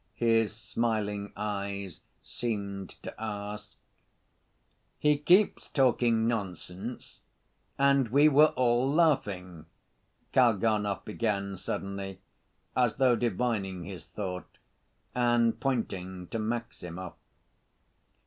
[0.15, 3.73] his smiling eyes seemed to ask.
[4.97, 7.19] "He keeps talking nonsense,
[7.77, 9.67] and we were all laughing,"
[10.33, 12.19] Kalganov began suddenly,
[12.75, 14.57] as though divining his thought,
[15.13, 17.13] and pointing to Maximov.